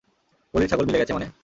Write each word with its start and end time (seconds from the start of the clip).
বলির 0.53 0.69
ছাগল 0.69 0.85
মিলে 0.85 1.01
গেছে 1.01 1.13
মানে। 1.13 1.27